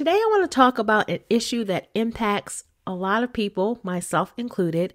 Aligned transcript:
Today, 0.00 0.12
I 0.12 0.28
want 0.30 0.50
to 0.50 0.54
talk 0.54 0.78
about 0.78 1.10
an 1.10 1.18
issue 1.28 1.62
that 1.64 1.90
impacts 1.94 2.64
a 2.86 2.94
lot 2.94 3.22
of 3.22 3.34
people, 3.34 3.80
myself 3.82 4.32
included, 4.38 4.94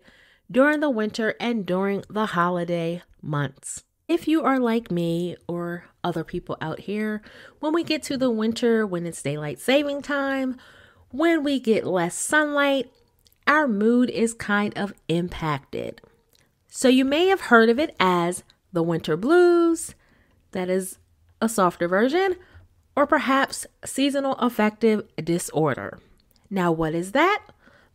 during 0.49 0.79
the 0.79 0.89
winter 0.89 1.35
and 1.39 1.63
during 1.63 2.03
the 2.09 2.25
holiday 2.25 3.03
months. 3.21 3.83
If 4.07 4.27
you 4.27 4.41
are 4.41 4.57
like 4.57 4.89
me 4.89 5.37
or 5.47 5.85
other 6.03 6.23
people 6.23 6.57
out 6.59 6.79
here, 6.79 7.21
when 7.59 7.71
we 7.71 7.83
get 7.83 8.01
to 8.01 8.17
the 8.17 8.31
winter, 8.31 8.83
when 8.83 9.05
it's 9.05 9.21
daylight 9.21 9.59
saving 9.59 10.01
time, 10.01 10.57
when 11.11 11.43
we 11.43 11.59
get 11.59 11.85
less 11.85 12.15
sunlight, 12.15 12.91
our 13.45 13.67
mood 13.67 14.09
is 14.09 14.33
kind 14.33 14.75
of 14.75 14.91
impacted. 15.07 16.01
So, 16.67 16.87
you 16.87 17.05
may 17.05 17.27
have 17.27 17.41
heard 17.41 17.69
of 17.69 17.77
it 17.77 17.95
as 17.99 18.43
the 18.73 18.81
winter 18.81 19.15
blues, 19.15 19.93
that 20.49 20.67
is 20.67 20.97
a 21.39 21.47
softer 21.47 21.87
version, 21.87 22.37
or 22.95 23.05
perhaps 23.05 23.65
seasonal 23.83 24.33
affective 24.33 25.03
disorder. 25.23 25.99
Now, 26.49 26.71
what 26.71 26.93
is 26.93 27.11
that? 27.11 27.43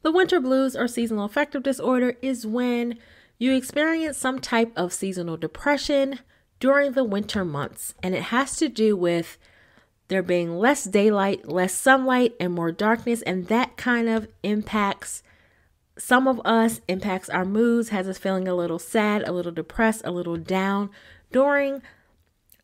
The 0.02 0.12
winter 0.12 0.40
blues 0.40 0.76
or 0.76 0.88
seasonal 0.88 1.24
affective 1.24 1.62
disorder 1.62 2.16
is 2.22 2.46
when 2.46 2.98
you 3.38 3.54
experience 3.54 4.18
some 4.18 4.38
type 4.38 4.72
of 4.76 4.92
seasonal 4.92 5.36
depression 5.36 6.20
during 6.58 6.92
the 6.92 7.04
winter 7.04 7.44
months, 7.44 7.94
and 8.02 8.14
it 8.14 8.24
has 8.24 8.56
to 8.56 8.68
do 8.68 8.96
with 8.96 9.38
there 10.08 10.22
being 10.22 10.58
less 10.58 10.84
daylight, 10.84 11.48
less 11.48 11.72
sunlight, 11.72 12.34
and 12.38 12.52
more 12.52 12.72
darkness, 12.72 13.22
and 13.22 13.46
that 13.46 13.76
kind 13.76 14.08
of 14.08 14.28
impacts 14.42 15.22
some 15.96 16.26
of 16.26 16.40
us, 16.44 16.80
impacts 16.88 17.28
our 17.28 17.44
moods, 17.44 17.90
has 17.90 18.08
us 18.08 18.18
feeling 18.18 18.48
a 18.48 18.54
little 18.54 18.78
sad, 18.78 19.22
a 19.26 19.32
little 19.32 19.52
depressed, 19.52 20.02
a 20.04 20.10
little 20.10 20.36
down 20.36 20.90
during 21.30 21.82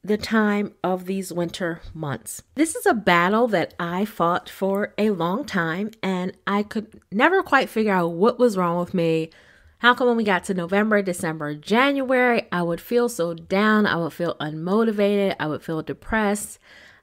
the 0.06 0.16
time 0.16 0.74
of 0.84 1.06
these 1.06 1.33
winter 1.33 1.80
months. 1.92 2.42
This 2.55 2.77
is 2.77 2.87
a 2.87 2.95
battle 2.95 3.48
that 3.48 3.74
I 3.78 4.05
fought 4.05 4.48
for 4.48 4.95
a 4.96 5.10
long 5.10 5.45
time, 5.45 5.91
and 6.02 6.37
I 6.46 6.62
could 6.62 7.01
never 7.10 7.42
quite 7.42 7.69
figure 7.69 7.92
out 7.92 8.12
what 8.12 8.38
was 8.38 8.57
wrong 8.57 8.79
with 8.79 8.95
me. 8.95 9.30
How 9.79 9.95
come 9.95 10.09
when 10.09 10.16
we 10.16 10.24
got 10.24 10.45
to 10.45 10.54
November, 10.54 11.02
December, 11.02 11.54
January, 11.54 12.46
I 12.51 12.63
would 12.63 12.80
feel 12.80 13.09
so 13.09 13.35
down, 13.35 13.85
I 13.87 13.96
would 13.96 14.13
feel 14.13 14.37
unmotivated, 14.40 15.37
I 15.38 15.46
would 15.48 15.63
feel 15.63 15.82
depressed, 15.82 16.59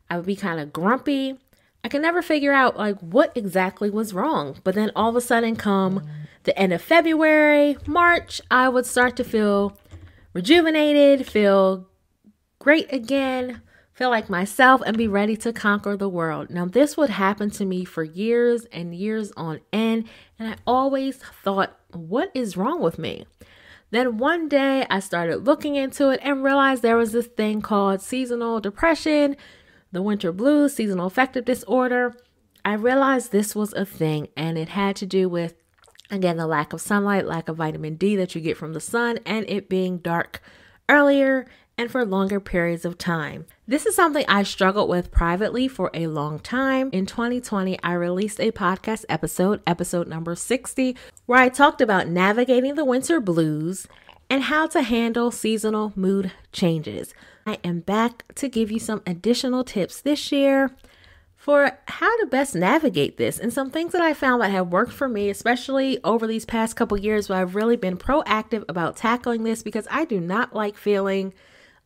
I 0.10 0.18
would 0.18 0.26
be 0.26 0.36
kind 0.36 0.60
of 0.60 0.74
grumpy. 0.74 1.40
I 1.84 1.90
could 1.90 2.02
never 2.02 2.22
figure 2.22 2.54
out 2.54 2.78
like 2.78 2.98
what 3.00 3.36
exactly 3.36 3.90
was 3.90 4.14
wrong. 4.14 4.58
But 4.64 4.76
then 4.76 4.92
all 4.96 5.10
of 5.10 5.16
a 5.18 5.22
sudden 5.22 5.56
come 5.56 6.08
the 6.44 6.58
end 6.58 6.74
of 6.74 6.82
February, 6.82 7.78
March, 7.86 8.42
I 8.50 8.70
would 8.70 8.86
start 8.86 9.18
to 9.18 9.24
feel 9.24 9.78
rejuvenated, 10.34 11.28
feel 11.28 11.88
great 12.64 12.92
again, 12.94 13.62
feel 13.92 14.10
like 14.10 14.30
myself, 14.30 14.82
and 14.86 14.98
be 14.98 15.08
ready 15.08 15.36
to 15.36 15.52
conquer 15.52 15.98
the 15.98 16.08
world. 16.08 16.50
Now, 16.50 16.66
this 16.66 16.96
would 16.96 17.10
happen 17.10 17.52
to 17.52 17.66
me 17.66 17.84
for 17.84 18.06
years 18.06 18.64
and 18.72 18.96
years 18.96 19.34
on 19.36 19.60
end, 19.74 20.08
and 20.40 20.48
I 20.48 20.56
always 20.66 21.18
thought, 21.18 21.78
what 21.92 22.32
is 22.34 22.56
wrong 22.56 22.82
with 22.82 22.98
me? 22.98 23.26
Then 23.92 24.18
one 24.18 24.48
day 24.48 24.88
I 24.90 25.02
started 25.02 25.46
looking 25.46 25.76
into 25.76 26.10
it 26.10 26.22
and 26.24 26.42
realized 26.42 26.82
there 26.82 26.96
was 26.96 27.12
this 27.12 27.28
thing 27.28 27.62
called 27.62 28.02
seasonal 28.02 28.62
depression, 28.62 29.36
the 29.92 30.02
winter 30.02 30.32
blues, 30.32 30.74
seasonal 30.74 31.08
affective 31.08 31.46
disorder. 31.46 32.16
I 32.64 32.74
realized 32.76 33.32
this 33.32 33.54
was 33.54 33.74
a 33.74 33.86
thing 33.86 34.30
and 34.38 34.58
it 34.58 34.70
had 34.70 34.96
to 34.96 35.06
do 35.06 35.28
with, 35.28 35.54
again, 36.10 36.38
the 36.38 36.48
lack 36.48 36.72
of 36.72 36.82
sunlight, 36.82 37.28
lack 37.28 37.50
of 37.50 37.58
vitamin 37.58 37.96
D 37.96 38.16
that 38.16 38.34
you 38.34 38.42
get 38.42 38.58
from 38.58 38.74
the 38.74 38.80
sun, 38.80 39.20
and 39.26 39.48
it 39.50 39.70
being 39.70 39.98
dark 39.98 40.42
earlier 40.90 41.46
and 41.78 41.90
for 41.90 42.06
longer 42.06 42.40
periods 42.40 42.86
of 42.86 42.98
time. 42.98 43.46
This 43.68 43.86
is 43.86 43.96
something 43.96 44.26
I 44.28 44.44
struggled 44.44 44.90
with 44.90 45.12
privately 45.12 45.68
for 45.68 45.90
a 45.94 46.08
long 46.08 46.40
time. 46.40 46.90
In 46.92 47.06
2020, 47.06 47.82
I 47.82 47.94
released 47.94 48.40
a 48.40 48.52
podcast 48.52 49.06
episode, 49.10 49.62
episode 49.66 50.08
number 50.08 50.36
60, 50.36 50.96
where 51.26 51.40
I 51.40 51.50
talked 51.50 51.82
about 51.82 52.08
navigating 52.08 52.76
the 52.76 52.86
winter 52.86 53.20
blues 53.20 53.88
and 54.30 54.44
how 54.44 54.68
to 54.68 54.82
handle 54.82 55.32
seasonal 55.32 55.94
mood 55.96 56.32
changes. 56.52 57.14
I 57.46 57.58
am 57.64 57.82
back 57.82 58.24
to 58.36 58.48
give 58.48 58.72
you 58.72 58.80
some 58.80 59.02
additional 59.06 59.64
tips 59.64 60.02
this 60.02 60.32
year 60.32 60.72
for 61.36 61.78
how 61.90 62.18
to 62.20 62.26
best 62.28 62.56
navigate 62.56 63.18
this 63.18 63.38
and 63.38 63.52
some 63.52 63.70
things 63.70 63.92
that 63.92 64.02
I 64.02 64.14
found 64.14 64.42
that 64.42 64.52
have 64.52 64.70
worked 64.70 64.94
for 64.94 65.10
me, 65.10 65.30
especially 65.30 66.00
over 66.04 66.26
these 66.26 66.46
past 66.46 66.78
couple 66.78 66.98
years 66.98 67.28
where 67.28 67.40
I've 67.40 67.56
really 67.56 67.76
been 67.76 67.98
proactive 67.98 68.64
about 68.70 68.96
tackling 68.96 69.44
this 69.44 69.62
because 69.62 69.86
I 69.92 70.06
do 70.06 70.22
not 70.22 70.56
like 70.56 70.78
feeling 70.78 71.34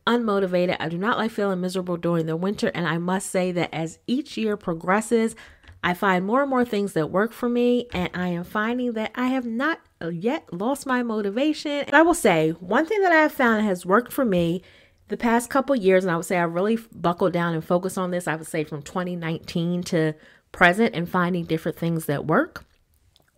unmotivated. 0.08 0.76
I 0.80 0.88
do 0.88 0.98
not 0.98 1.18
like 1.18 1.30
feeling 1.30 1.60
miserable 1.60 1.98
during 1.98 2.26
the 2.26 2.36
winter. 2.36 2.68
And 2.74 2.88
I 2.88 2.98
must 2.98 3.30
say 3.30 3.52
that 3.52 3.72
as 3.72 3.98
each 4.06 4.36
year 4.36 4.56
progresses, 4.56 5.36
I 5.84 5.94
find 5.94 6.24
more 6.26 6.40
and 6.40 6.50
more 6.50 6.64
things 6.64 6.94
that 6.94 7.10
work 7.10 7.32
for 7.32 7.48
me, 7.48 7.86
and 7.92 8.10
I 8.12 8.28
am 8.28 8.42
finding 8.42 8.94
that 8.94 9.12
I 9.14 9.28
have 9.28 9.46
not 9.46 9.80
uh, 10.02 10.08
yet 10.08 10.52
lost 10.52 10.86
my 10.86 11.04
motivation. 11.04 11.84
I 11.92 12.02
will 12.02 12.14
say 12.14 12.50
one 12.50 12.84
thing 12.84 13.00
that 13.02 13.12
I 13.12 13.22
have 13.22 13.32
found 13.32 13.64
has 13.64 13.86
worked 13.86 14.12
for 14.12 14.24
me 14.24 14.62
the 15.06 15.16
past 15.16 15.50
couple 15.50 15.76
years, 15.76 16.04
and 16.04 16.10
I 16.10 16.16
would 16.16 16.26
say 16.26 16.36
I 16.36 16.42
really 16.42 16.78
buckled 16.92 17.32
down 17.32 17.54
and 17.54 17.64
focused 17.64 17.96
on 17.96 18.10
this. 18.10 18.26
I 18.26 18.34
would 18.34 18.48
say 18.48 18.64
from 18.64 18.82
2019 18.82 19.84
to 19.84 20.14
present 20.50 20.96
and 20.96 21.08
finding 21.08 21.44
different 21.44 21.78
things 21.78 22.06
that 22.06 22.26
work. 22.26 22.64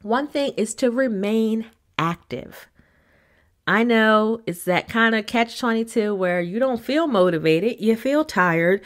One 0.03 0.26
thing 0.26 0.54
is 0.56 0.75
to 0.76 0.91
remain 0.91 1.66
active. 1.98 2.69
I 3.70 3.84
know 3.84 4.42
it's 4.48 4.64
that 4.64 4.88
kind 4.88 5.14
of 5.14 5.26
catch 5.26 5.60
22 5.60 6.12
where 6.12 6.41
you 6.41 6.58
don't 6.58 6.84
feel 6.84 7.06
motivated, 7.06 7.81
you 7.81 7.94
feel 7.94 8.25
tired, 8.25 8.82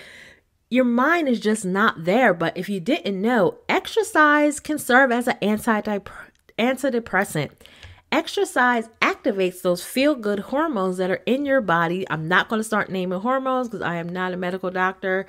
your 0.69 0.85
mind 0.85 1.27
is 1.27 1.41
just 1.41 1.65
not 1.65 2.05
there. 2.05 2.35
But 2.35 2.59
if 2.59 2.69
you 2.69 2.81
didn't 2.81 3.19
know, 3.19 3.61
exercise 3.67 4.61
can 4.61 4.79
serve 4.79 5.11
as 5.11 5.27
an 5.27 5.39
antidepressant. 5.41 7.53
Exercise 8.13 8.91
activates 9.01 9.63
those 9.63 9.83
feel 9.83 10.15
good 10.15 10.41
hormones 10.41 10.99
that 10.99 11.11
are 11.11 11.23
in 11.25 11.47
your 11.47 11.63
body. 11.63 12.05
I'm 12.11 12.29
not 12.29 12.51
going 12.51 12.61
to 12.61 12.65
start 12.65 12.91
naming 12.91 13.21
hormones 13.21 13.69
because 13.69 13.81
I 13.81 13.95
am 13.95 14.11
not 14.11 14.35
a 14.35 14.37
medical 14.37 14.71
doctor, 14.71 15.25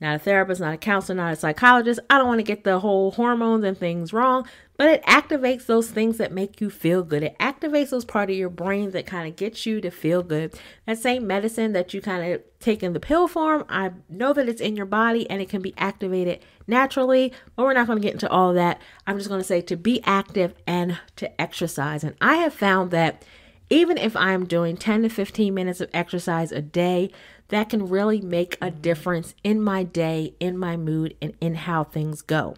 not 0.00 0.16
a 0.16 0.18
therapist, 0.18 0.60
not 0.60 0.74
a 0.74 0.78
counselor, 0.78 1.16
not 1.16 1.32
a 1.32 1.36
psychologist. 1.36 2.00
I 2.08 2.18
don't 2.18 2.28
want 2.28 2.38
to 2.38 2.44
get 2.44 2.64
the 2.64 2.80
whole 2.80 3.10
hormones 3.12 3.64
and 3.64 3.76
things 3.76 4.12
wrong 4.12 4.46
but 4.78 4.88
it 4.88 5.02
activates 5.06 5.66
those 5.66 5.90
things 5.90 6.18
that 6.18 6.32
make 6.32 6.60
you 6.60 6.70
feel 6.70 7.02
good. 7.02 7.24
It 7.24 7.36
activates 7.40 7.90
those 7.90 8.04
part 8.04 8.30
of 8.30 8.36
your 8.36 8.48
brain 8.48 8.92
that 8.92 9.06
kind 9.06 9.28
of 9.28 9.34
gets 9.34 9.66
you 9.66 9.80
to 9.80 9.90
feel 9.90 10.22
good. 10.22 10.54
That 10.86 10.98
same 10.98 11.26
medicine 11.26 11.72
that 11.72 11.92
you 11.92 12.00
kind 12.00 12.32
of 12.32 12.42
take 12.60 12.84
in 12.84 12.92
the 12.92 13.00
pill 13.00 13.26
form, 13.26 13.64
I 13.68 13.90
know 14.08 14.32
that 14.32 14.48
it's 14.48 14.60
in 14.60 14.76
your 14.76 14.86
body 14.86 15.28
and 15.28 15.42
it 15.42 15.48
can 15.48 15.62
be 15.62 15.74
activated 15.76 16.38
naturally, 16.68 17.32
but 17.56 17.64
we're 17.64 17.72
not 17.72 17.88
going 17.88 17.98
to 17.98 18.02
get 18.02 18.12
into 18.12 18.30
all 18.30 18.54
that. 18.54 18.80
I'm 19.04 19.18
just 19.18 19.28
going 19.28 19.40
to 19.40 19.46
say 19.46 19.60
to 19.62 19.76
be 19.76 20.00
active 20.04 20.54
and 20.64 20.96
to 21.16 21.40
exercise. 21.40 22.04
And 22.04 22.14
I 22.20 22.36
have 22.36 22.54
found 22.54 22.92
that 22.92 23.24
even 23.70 23.98
if 23.98 24.16
I'm 24.16 24.46
doing 24.46 24.76
10 24.76 25.02
to 25.02 25.08
15 25.08 25.54
minutes 25.54 25.80
of 25.80 25.90
exercise 25.92 26.52
a 26.52 26.62
day, 26.62 27.10
that 27.48 27.68
can 27.68 27.88
really 27.88 28.20
make 28.20 28.56
a 28.60 28.70
difference 28.70 29.34
in 29.42 29.60
my 29.60 29.82
day, 29.82 30.34
in 30.40 30.56
my 30.56 30.76
mood, 30.76 31.16
and 31.20 31.34
in 31.40 31.54
how 31.54 31.84
things 31.84 32.22
go. 32.22 32.54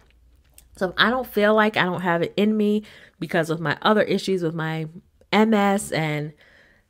So 0.75 0.89
if 0.89 0.95
I 0.97 1.09
don't 1.09 1.27
feel 1.27 1.53
like 1.53 1.77
I 1.77 1.83
don't 1.83 2.01
have 2.01 2.21
it 2.21 2.33
in 2.35 2.57
me 2.57 2.83
because 3.19 3.49
of 3.49 3.59
my 3.59 3.77
other 3.81 4.03
issues 4.03 4.41
with 4.41 4.53
my 4.53 4.87
MS 5.31 5.91
and 5.91 6.33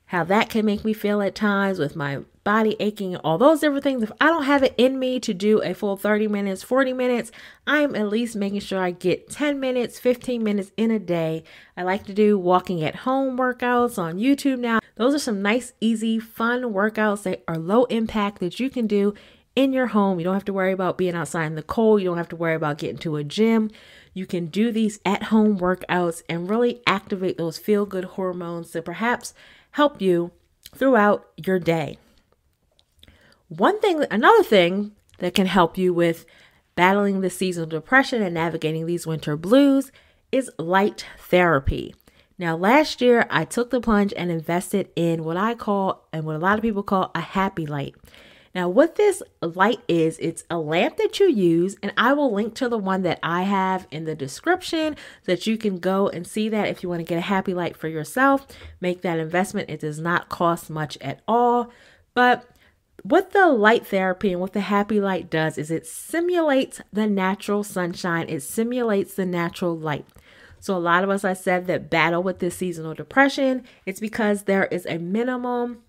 how 0.05 0.23
that 0.25 0.49
can 0.49 0.65
make 0.65 0.83
me 0.83 0.93
feel 0.93 1.21
at 1.21 1.35
times 1.35 1.79
with 1.79 1.95
my 1.95 2.19
body 2.43 2.75
aching, 2.79 3.15
all 3.17 3.37
those 3.37 3.59
different 3.59 3.83
things. 3.83 4.03
If 4.03 4.11
I 4.19 4.27
don't 4.27 4.43
have 4.43 4.63
it 4.63 4.73
in 4.77 4.99
me 4.99 5.19
to 5.19 5.33
do 5.33 5.61
a 5.61 5.73
full 5.73 5.97
30 5.97 6.27
minutes, 6.27 6.63
40 6.63 6.93
minutes, 6.93 7.31
I'm 7.67 7.95
at 7.95 8.09
least 8.09 8.35
making 8.35 8.61
sure 8.61 8.79
I 8.81 8.91
get 8.91 9.29
10 9.29 9.59
minutes, 9.59 9.99
15 9.99 10.43
minutes 10.43 10.71
in 10.77 10.91
a 10.91 10.99
day. 10.99 11.43
I 11.77 11.83
like 11.83 12.05
to 12.05 12.13
do 12.13 12.37
walking 12.37 12.83
at 12.83 12.97
home 12.97 13.37
workouts 13.37 13.97
on 13.97 14.17
YouTube 14.17 14.59
now. 14.59 14.79
Those 14.95 15.13
are 15.13 15.19
some 15.19 15.41
nice, 15.41 15.73
easy, 15.79 16.19
fun 16.19 16.63
workouts 16.63 17.23
that 17.23 17.43
are 17.47 17.57
low 17.57 17.85
impact 17.85 18.39
that 18.39 18.59
you 18.59 18.69
can 18.69 18.87
do 18.87 19.13
in 19.55 19.73
your 19.73 19.87
home. 19.87 20.19
You 20.19 20.23
don't 20.23 20.33
have 20.33 20.45
to 20.45 20.53
worry 20.53 20.71
about 20.71 20.97
being 20.97 21.15
outside 21.15 21.45
in 21.45 21.55
the 21.55 21.63
cold. 21.63 22.01
You 22.01 22.07
don't 22.07 22.17
have 22.17 22.29
to 22.29 22.35
worry 22.35 22.55
about 22.55 22.77
getting 22.77 22.97
to 22.99 23.17
a 23.17 23.23
gym. 23.23 23.69
You 24.13 24.25
can 24.25 24.47
do 24.47 24.71
these 24.71 24.99
at 25.05 25.23
home 25.23 25.59
workouts 25.59 26.23
and 26.27 26.49
really 26.49 26.81
activate 26.85 27.37
those 27.37 27.57
feel 27.57 27.85
good 27.85 28.05
hormones 28.05 28.71
that 28.71 28.85
perhaps 28.85 29.33
help 29.71 30.01
you 30.01 30.31
throughout 30.75 31.29
your 31.37 31.59
day. 31.59 31.97
One 33.57 33.81
thing, 33.81 34.05
another 34.09 34.43
thing 34.43 34.93
that 35.17 35.35
can 35.35 35.45
help 35.45 35.77
you 35.77 35.93
with 35.93 36.25
battling 36.75 37.19
the 37.19 37.29
seasonal 37.29 37.67
depression 37.67 38.21
and 38.21 38.33
navigating 38.33 38.85
these 38.85 39.05
winter 39.05 39.35
blues 39.35 39.91
is 40.31 40.49
light 40.57 41.05
therapy. 41.19 41.93
Now, 42.37 42.55
last 42.55 43.01
year 43.01 43.27
I 43.29 43.43
took 43.43 43.69
the 43.69 43.81
plunge 43.81 44.13
and 44.15 44.31
invested 44.31 44.87
in 44.95 45.25
what 45.25 45.35
I 45.35 45.55
call 45.55 46.07
and 46.13 46.23
what 46.23 46.37
a 46.37 46.39
lot 46.39 46.57
of 46.57 46.61
people 46.61 46.81
call 46.81 47.11
a 47.13 47.19
happy 47.19 47.65
light. 47.65 47.93
Now, 48.55 48.69
what 48.69 48.95
this 48.95 49.21
light 49.41 49.79
is, 49.89 50.17
it's 50.19 50.45
a 50.49 50.57
lamp 50.57 50.95
that 50.95 51.19
you 51.19 51.29
use, 51.29 51.75
and 51.83 51.91
I 51.97 52.13
will 52.13 52.33
link 52.33 52.55
to 52.55 52.69
the 52.69 52.77
one 52.77 53.01
that 53.01 53.19
I 53.21 53.41
have 53.41 53.85
in 53.91 54.05
the 54.05 54.15
description 54.15 54.95
so 55.23 55.33
that 55.33 55.45
you 55.45 55.57
can 55.57 55.77
go 55.79 56.07
and 56.07 56.25
see 56.25 56.47
that 56.47 56.69
if 56.69 56.83
you 56.83 56.87
want 56.87 56.99
to 56.99 57.05
get 57.05 57.17
a 57.17 57.21
happy 57.21 57.53
light 57.53 57.75
for 57.75 57.89
yourself, 57.89 58.47
make 58.79 59.01
that 59.01 59.19
investment. 59.19 59.69
It 59.69 59.81
does 59.81 59.99
not 59.99 60.29
cost 60.29 60.69
much 60.69 60.97
at 61.01 61.19
all, 61.27 61.69
but 62.13 62.47
what 63.03 63.31
the 63.31 63.47
light 63.47 63.87
therapy 63.87 64.31
and 64.31 64.41
what 64.41 64.53
the 64.53 64.61
happy 64.61 65.01
light 65.01 65.29
does 65.29 65.57
is 65.57 65.71
it 65.71 65.87
simulates 65.87 66.81
the 66.93 67.07
natural 67.07 67.63
sunshine, 67.63 68.27
it 68.29 68.41
simulates 68.41 69.13
the 69.15 69.25
natural 69.25 69.77
light. 69.77 70.05
So, 70.59 70.75
a 70.75 70.77
lot 70.77 71.03
of 71.03 71.09
us, 71.09 71.25
I 71.25 71.33
said, 71.33 71.65
that 71.65 71.89
battle 71.89 72.21
with 72.21 72.37
this 72.37 72.55
seasonal 72.55 72.93
depression, 72.93 73.63
it's 73.87 73.99
because 73.99 74.43
there 74.43 74.65
is 74.65 74.85
a 74.85 74.99
minimum, 74.99 75.79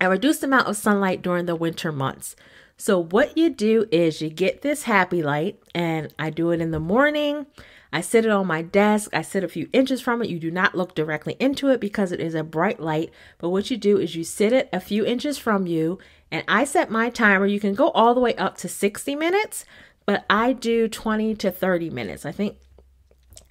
a 0.00 0.10
reduced 0.10 0.42
amount 0.42 0.66
of 0.66 0.76
sunlight 0.76 1.22
during 1.22 1.46
the 1.46 1.54
winter 1.54 1.92
months. 1.92 2.34
So, 2.76 2.98
what 2.98 3.38
you 3.38 3.50
do 3.50 3.86
is 3.92 4.20
you 4.20 4.28
get 4.28 4.62
this 4.62 4.82
happy 4.82 5.22
light, 5.22 5.62
and 5.76 6.12
I 6.18 6.30
do 6.30 6.50
it 6.50 6.60
in 6.60 6.72
the 6.72 6.80
morning. 6.80 7.46
I 7.92 8.00
sit 8.00 8.24
it 8.24 8.30
on 8.30 8.46
my 8.46 8.62
desk. 8.62 9.10
I 9.12 9.22
sit 9.22 9.44
a 9.44 9.48
few 9.48 9.68
inches 9.72 10.00
from 10.00 10.22
it. 10.22 10.28
You 10.28 10.38
do 10.38 10.50
not 10.50 10.74
look 10.74 10.94
directly 10.94 11.36
into 11.38 11.68
it 11.68 11.80
because 11.80 12.10
it 12.12 12.20
is 12.20 12.34
a 12.34 12.44
bright 12.44 12.80
light. 12.80 13.10
But 13.38 13.50
what 13.50 13.70
you 13.70 13.76
do 13.76 13.98
is 13.98 14.14
you 14.14 14.24
sit 14.24 14.52
it 14.52 14.68
a 14.72 14.80
few 14.80 15.04
inches 15.04 15.38
from 15.38 15.66
you 15.66 15.98
and 16.30 16.44
I 16.46 16.64
set 16.64 16.90
my 16.90 17.10
timer. 17.10 17.46
You 17.46 17.60
can 17.60 17.74
go 17.74 17.90
all 17.90 18.14
the 18.14 18.20
way 18.20 18.34
up 18.36 18.56
to 18.58 18.68
60 18.68 19.16
minutes, 19.16 19.64
but 20.06 20.24
I 20.30 20.52
do 20.52 20.88
20 20.88 21.34
to 21.36 21.50
30 21.50 21.90
minutes. 21.90 22.24
I 22.24 22.32
think 22.32 22.56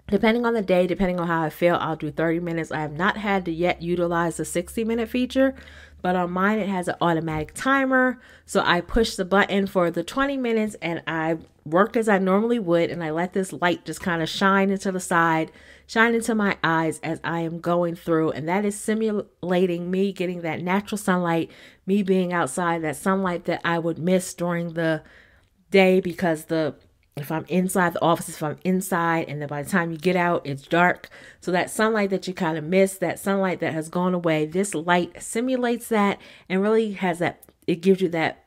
depending 0.09 0.45
on 0.45 0.53
the 0.53 0.61
day, 0.61 0.87
depending 0.87 1.19
on 1.19 1.27
how 1.27 1.43
I 1.43 1.49
feel, 1.49 1.75
I'll 1.75 1.95
do 1.95 2.11
30 2.11 2.39
minutes. 2.39 2.71
I 2.71 2.79
have 2.81 2.93
not 2.93 3.17
had 3.17 3.45
to 3.45 3.51
yet 3.51 3.81
utilize 3.81 4.37
the 4.37 4.45
60 4.45 4.83
minute 4.83 5.09
feature, 5.09 5.55
but 6.01 6.15
on 6.15 6.31
mine 6.31 6.59
it 6.59 6.69
has 6.69 6.87
an 6.87 6.95
automatic 7.01 7.53
timer. 7.53 8.19
So 8.45 8.61
I 8.65 8.81
push 8.81 9.15
the 9.15 9.25
button 9.25 9.67
for 9.67 9.91
the 9.91 10.03
20 10.03 10.37
minutes 10.37 10.75
and 10.81 11.03
I 11.05 11.37
worked 11.65 11.97
as 11.97 12.09
I 12.09 12.17
normally 12.17 12.59
would 12.59 12.89
and 12.89 13.03
I 13.03 13.11
let 13.11 13.33
this 13.33 13.53
light 13.53 13.85
just 13.85 14.01
kind 14.01 14.21
of 14.21 14.29
shine 14.29 14.69
into 14.69 14.91
the 14.91 14.99
side, 14.99 15.51
shine 15.89 16.13
into 16.13 16.35
my 16.35 16.55
eyes 16.63 16.99
as 16.99 17.19
I 17.23 17.39
am 17.39 17.59
going 17.59 17.95
through 17.95 18.29
and 18.29 18.47
that 18.47 18.63
is 18.63 18.79
simulating 18.79 19.89
me 19.89 20.13
getting 20.13 20.41
that 20.41 20.61
natural 20.61 20.99
sunlight, 20.99 21.49
me 21.87 22.03
being 22.03 22.31
outside, 22.31 22.83
that 22.83 22.95
sunlight 22.95 23.45
that 23.45 23.59
I 23.65 23.79
would 23.79 23.97
miss 23.97 24.35
during 24.35 24.73
the 24.73 25.01
day 25.71 25.99
because 25.99 26.45
the 26.45 26.75
if 27.17 27.31
I'm 27.31 27.45
inside 27.49 27.93
the 27.93 28.03
office, 28.03 28.29
if 28.29 28.43
I'm 28.43 28.59
inside, 28.63 29.27
and 29.27 29.41
then 29.41 29.49
by 29.49 29.63
the 29.63 29.69
time 29.69 29.91
you 29.91 29.97
get 29.97 30.15
out, 30.15 30.45
it's 30.45 30.67
dark. 30.67 31.09
So 31.41 31.51
that 31.51 31.71
sunlight 31.71 32.11
that 32.11 32.27
you 32.27 32.33
kind 32.33 32.57
of 32.57 32.63
miss, 32.63 32.97
that 32.99 33.19
sunlight 33.19 33.59
that 33.59 33.73
has 33.73 33.89
gone 33.89 34.13
away, 34.13 34.45
this 34.45 34.73
light 34.73 35.21
simulates 35.21 35.89
that 35.89 36.21
and 36.47 36.61
really 36.61 36.93
has 36.93 37.19
that, 37.19 37.43
it 37.67 37.81
gives 37.81 37.99
you 37.99 38.09
that 38.09 38.45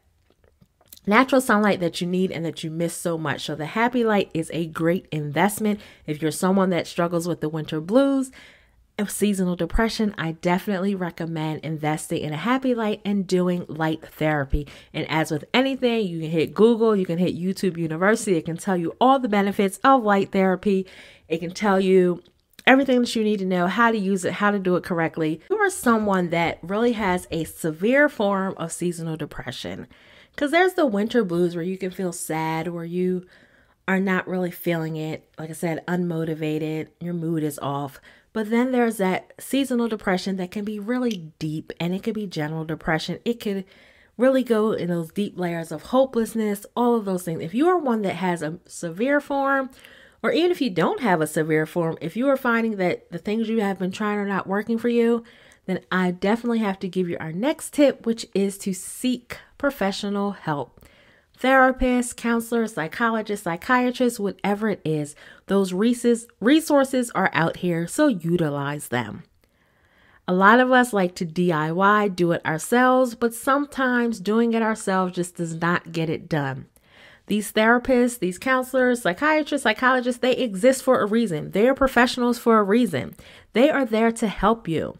natural 1.06 1.40
sunlight 1.40 1.81
that 1.81 2.00
you 2.00 2.06
need 2.06 2.31
and 2.31 2.44
that 2.44 2.62
you 2.62 2.70
miss 2.70 2.94
so 2.96 3.19
much. 3.19 3.43
So 3.44 3.54
the 3.54 3.66
happy 3.66 4.04
light 4.04 4.31
is 4.34 4.50
a 4.52 4.66
great 4.66 5.06
investment. 5.10 5.81
If 6.06 6.22
you're 6.22 6.31
someone 6.31 6.70
that 6.70 6.87
struggles 6.87 7.26
with 7.26 7.40
the 7.40 7.49
winter 7.49 7.81
blues, 7.81 8.31
seasonal 9.08 9.56
depression, 9.56 10.14
I 10.16 10.32
definitely 10.32 10.94
recommend 10.94 11.64
investing 11.64 12.22
in 12.22 12.32
a 12.32 12.37
happy 12.37 12.72
light 12.72 13.00
and 13.04 13.26
doing 13.26 13.64
light 13.66 14.06
therapy. 14.06 14.69
And 14.93 15.10
as 15.10 15.32
with 15.32 15.44
anything, 15.52 16.06
you 16.06 16.20
can 16.20 16.31
hit 16.31 16.54
Google, 16.54 16.94
you 16.94 17.04
can 17.04 17.19
hit 17.19 17.37
YouTube 17.37 17.76
University. 17.76 18.37
It 18.37 18.44
can 18.44 18.56
tell 18.56 18.76
you 18.76 18.94
all 19.00 19.19
the 19.19 19.28
benefits 19.28 19.81
of 19.82 20.04
light 20.04 20.31
therapy. 20.31 20.87
It 21.26 21.38
can 21.38 21.50
tell 21.50 21.81
you 21.81 22.22
everything 22.64 23.00
that 23.00 23.16
you 23.16 23.25
need 23.25 23.40
to 23.40 23.44
know, 23.44 23.66
how 23.66 23.90
to 23.90 23.99
use 23.99 24.25
it, 24.25 24.34
how 24.34 24.52
to 24.52 24.58
do 24.60 24.76
it 24.76 24.84
correctly. 24.84 25.40
If 25.43 25.50
you 25.50 25.56
are 25.56 25.70
someone 25.70 26.31
that 26.31 26.60
really 26.62 26.93
has 26.93 27.26
a 27.32 27.43
severe 27.43 28.08
form 28.08 28.54
of 28.56 28.70
seasonal 28.70 29.16
depression. 29.16 29.88
Because 30.34 30.50
there's 30.50 30.75
the 30.75 30.87
winter 30.87 31.25
blues 31.25 31.55
where 31.55 31.64
you 31.64 31.79
can 31.79 31.90
feel 31.90 32.12
sad, 32.12 32.69
where 32.69 32.84
you 32.84 33.26
are 33.87 34.00
not 34.00 34.29
really 34.29 34.50
feeling 34.50 34.96
it. 34.96 35.29
Like 35.38 35.50
I 35.50 35.55
said, 35.55 35.87
unmotivated, 35.87 36.88
your 37.00 37.14
mood 37.14 37.43
is 37.43 37.58
off. 37.58 38.00
But 38.32 38.50
then 38.50 38.73
there's 38.73 38.96
that 38.96 39.34
seasonal 39.38 39.88
depression 39.88 40.37
that 40.37 40.50
can 40.50 40.64
be 40.64 40.79
really 40.79 41.32
deep 41.38 41.73
and 41.79 41.94
it 41.94 42.02
could 42.02 42.14
be 42.14 42.26
general 42.26 42.64
depression. 42.64 43.19
It 43.25 43.40
could 43.40 43.64
really 44.17 44.43
go 44.43 44.73
in 44.73 44.88
those 44.88 45.12
deep 45.12 45.38
layers 45.38 45.73
of 45.73 45.82
hopelessness, 45.84 46.64
all 46.76 46.94
of 46.96 47.05
those 47.05 47.25
things. 47.25 47.43
If 47.43 47.55
you 47.55 47.69
are 47.69 47.76
one 47.76 48.02
that 48.02 48.17
has 48.17 48.43
a 48.43 48.58
severe 48.67 49.20
form, 49.20 49.70
or 50.23 50.32
even 50.32 50.50
if 50.50 50.61
you 50.61 50.70
don't 50.70 51.00
have 51.00 51.20
a 51.20 51.26
severe 51.26 51.67
form, 51.67 51.99
if 52.00 52.17
you 52.17 52.28
are 52.28 52.37
finding 52.37 52.76
that 52.76 53.11
the 53.11 53.19
things 53.19 53.49
you 53.49 53.61
have 53.61 53.78
been 53.78 53.90
trying 53.90 54.19
are 54.19 54.26
not 54.26 54.46
working 54.46 54.78
for 54.78 54.88
you, 54.88 55.25
then 55.67 55.81
I 55.91 56.11
definitely 56.11 56.59
have 56.61 56.79
to 56.81 56.88
give 56.88 57.09
you 57.09 57.17
our 57.20 57.32
next 57.32 57.73
tip, 57.73 58.05
which 58.06 58.26
is 58.35 58.59
to 58.59 58.73
seek 58.73 59.38
professional 59.59 60.32
help 60.32 60.81
therapists, 61.43 62.14
counselors, 62.14 62.75
psychologists, 62.75 63.44
psychiatrists, 63.44 64.20
whatever 64.20 64.69
it 64.69 64.81
is, 64.85 65.17
those 65.47 65.73
resources 65.73 67.11
are 67.14 67.31
out 67.32 67.56
here, 67.59 67.87
so 67.87 68.06
utilize 68.06 68.88
them. 68.88 69.25
A 70.29 70.32
lot 70.32 70.61
of 70.61 70.70
us 70.70 70.93
like 70.93 71.17
to 71.17 71.26
DIY, 71.26 72.14
do 72.14 72.31
it 72.31 72.47
ourselves, 72.47 73.17
but 73.17 73.35
sometimes 73.35 74.20
doing 74.20 74.53
it 74.53 74.62
ourselves 74.62 75.14
just 75.14 75.37
does 75.37 75.56
not 75.56 75.91
get 75.91 76.09
it 76.09 76.29
done. 76.29 76.67
These 77.26 77.53
therapists, 77.53 78.20
these 78.20 78.38
counselors, 78.38 79.03
psychiatrists, 79.03 79.64
psychologists, 79.64 80.20
they 80.20 80.37
exist 80.37 80.85
for 80.85 81.00
a 81.00 81.06
reason. 81.06 81.50
They 81.50 81.69
are 81.69 81.75
professionals 81.75 82.38
for 82.38 82.59
a 82.59 82.64
reason. 82.64 83.17
They 83.53 83.69
are 83.69 83.85
there 83.85 84.12
to 84.12 84.29
help 84.29 84.69
you. 84.69 84.97